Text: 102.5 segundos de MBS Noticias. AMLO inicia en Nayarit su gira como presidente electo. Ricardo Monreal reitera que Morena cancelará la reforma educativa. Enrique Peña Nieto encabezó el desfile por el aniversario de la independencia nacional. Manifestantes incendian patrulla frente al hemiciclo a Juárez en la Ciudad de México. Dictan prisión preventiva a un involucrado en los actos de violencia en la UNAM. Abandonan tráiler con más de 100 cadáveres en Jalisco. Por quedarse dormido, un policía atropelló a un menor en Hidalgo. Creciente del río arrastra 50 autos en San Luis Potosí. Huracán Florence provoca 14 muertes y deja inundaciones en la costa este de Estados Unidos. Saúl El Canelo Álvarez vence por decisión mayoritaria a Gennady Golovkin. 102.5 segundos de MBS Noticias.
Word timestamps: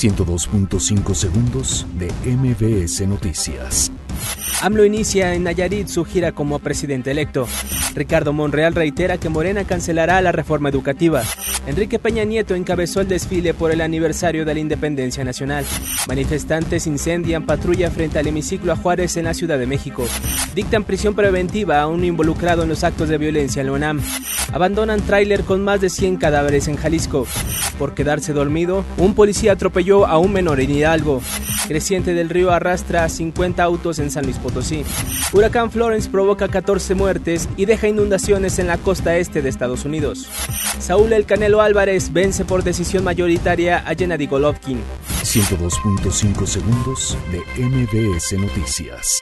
102.5 0.00 1.14
segundos 1.14 1.86
de 1.98 2.10
MBS 2.24 3.06
Noticias. 3.06 3.92
AMLO 4.62 4.86
inicia 4.86 5.34
en 5.34 5.44
Nayarit 5.44 5.88
su 5.88 6.06
gira 6.06 6.32
como 6.32 6.58
presidente 6.58 7.10
electo. 7.10 7.46
Ricardo 7.94 8.32
Monreal 8.32 8.74
reitera 8.74 9.18
que 9.18 9.28
Morena 9.28 9.64
cancelará 9.64 10.22
la 10.22 10.32
reforma 10.32 10.70
educativa. 10.70 11.22
Enrique 11.66 11.98
Peña 11.98 12.24
Nieto 12.24 12.54
encabezó 12.54 13.00
el 13.00 13.08
desfile 13.08 13.54
por 13.54 13.70
el 13.70 13.80
aniversario 13.80 14.44
de 14.44 14.54
la 14.54 14.60
independencia 14.60 15.24
nacional. 15.24 15.64
Manifestantes 16.08 16.86
incendian 16.86 17.46
patrulla 17.46 17.90
frente 17.90 18.18
al 18.18 18.26
hemiciclo 18.26 18.72
a 18.72 18.76
Juárez 18.76 19.16
en 19.16 19.24
la 19.24 19.34
Ciudad 19.34 19.58
de 19.58 19.66
México. 19.66 20.04
Dictan 20.54 20.84
prisión 20.84 21.14
preventiva 21.14 21.80
a 21.80 21.86
un 21.86 22.04
involucrado 22.04 22.62
en 22.62 22.70
los 22.70 22.82
actos 22.82 23.08
de 23.08 23.18
violencia 23.18 23.60
en 23.60 23.66
la 23.66 23.72
UNAM. 23.72 24.02
Abandonan 24.52 25.02
tráiler 25.02 25.44
con 25.44 25.62
más 25.62 25.80
de 25.80 25.90
100 25.90 26.16
cadáveres 26.16 26.66
en 26.66 26.76
Jalisco. 26.76 27.26
Por 27.78 27.94
quedarse 27.94 28.32
dormido, 28.32 28.84
un 28.96 29.14
policía 29.14 29.52
atropelló 29.52 30.06
a 30.06 30.18
un 30.18 30.32
menor 30.32 30.60
en 30.60 30.70
Hidalgo. 30.70 31.22
Creciente 31.70 32.14
del 32.14 32.30
río 32.30 32.50
arrastra 32.50 33.08
50 33.08 33.62
autos 33.62 34.00
en 34.00 34.10
San 34.10 34.24
Luis 34.24 34.38
Potosí. 34.38 34.84
Huracán 35.32 35.70
Florence 35.70 36.10
provoca 36.10 36.48
14 36.48 36.96
muertes 36.96 37.48
y 37.56 37.64
deja 37.64 37.86
inundaciones 37.86 38.58
en 38.58 38.66
la 38.66 38.76
costa 38.76 39.16
este 39.18 39.40
de 39.40 39.50
Estados 39.50 39.84
Unidos. 39.84 40.28
Saúl 40.80 41.12
El 41.12 41.26
Canelo 41.26 41.60
Álvarez 41.60 42.12
vence 42.12 42.44
por 42.44 42.64
decisión 42.64 43.04
mayoritaria 43.04 43.84
a 43.86 43.94
Gennady 43.94 44.26
Golovkin. 44.26 44.80
102.5 45.22 46.44
segundos 46.44 47.16
de 47.30 47.38
MBS 47.62 48.32
Noticias. 48.32 49.20